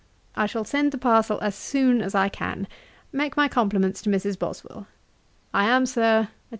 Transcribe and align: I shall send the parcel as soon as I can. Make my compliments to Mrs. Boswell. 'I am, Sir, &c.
I 0.35 0.47
shall 0.47 0.63
send 0.65 0.91
the 0.91 0.97
parcel 0.97 1.37
as 1.43 1.53
soon 1.53 2.01
as 2.01 2.15
I 2.15 2.27
can. 2.27 2.67
Make 3.11 3.37
my 3.37 3.47
compliments 3.47 4.01
to 4.01 4.09
Mrs. 4.09 4.33
Boswell. 4.39 4.87
'I 5.53 5.65
am, 5.67 5.85
Sir, 5.85 6.23
&c. 6.31 6.35